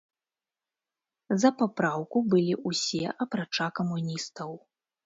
За 1.43 1.51
папраўку 1.59 2.25
былі 2.33 2.59
ўсе, 2.71 3.05
апрача 3.23 3.73
камуністаў. 3.83 4.61